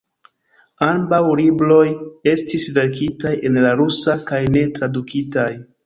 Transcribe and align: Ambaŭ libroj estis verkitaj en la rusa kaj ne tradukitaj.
Ambaŭ 0.85 1.19
libroj 1.41 1.83
estis 2.33 2.67
verkitaj 2.81 3.37
en 3.51 3.63
la 3.67 3.79
rusa 3.85 4.21
kaj 4.33 4.45
ne 4.59 4.69
tradukitaj. 4.79 5.51